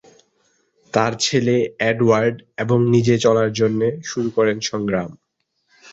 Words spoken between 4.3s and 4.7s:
করেন